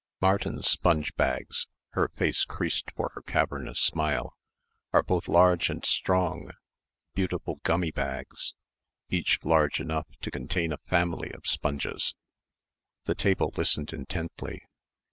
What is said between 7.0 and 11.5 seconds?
beautiful gummi bags, each large enough to contain a family of